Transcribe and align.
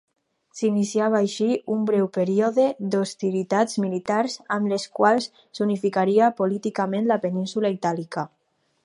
S'iniciava 0.59 1.17
així, 1.25 1.49
un 1.73 1.83
breu 1.89 2.07
període 2.15 2.65
d'hostilitats 2.95 3.77
militars 3.83 4.39
amb 4.57 4.73
les 4.73 4.87
quals 5.01 5.29
s'unificaria 5.59 6.31
políticament 6.41 7.11
la 7.13 7.23
península 7.27 7.73
Itàlica. 7.77 8.27